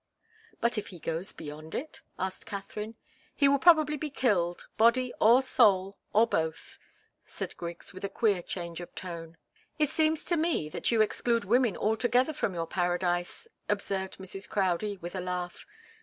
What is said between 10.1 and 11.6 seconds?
to me, that you exclude